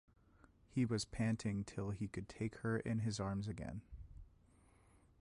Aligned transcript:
He 0.67 0.83
was 0.83 1.05
panting 1.05 1.63
till 1.63 1.91
he 1.91 2.07
could 2.07 2.27
take 2.27 2.55
her 2.61 2.79
in 2.79 3.01
his 3.01 3.19
arms 3.19 3.47
again. 3.47 3.81